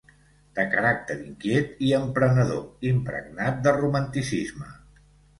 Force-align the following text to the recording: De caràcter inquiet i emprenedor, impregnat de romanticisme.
De 0.59 0.63
caràcter 0.69 1.17
inquiet 1.25 1.75
i 1.89 1.91
emprenedor, 1.97 2.63
impregnat 2.91 3.61
de 3.67 3.75
romanticisme. 3.77 4.65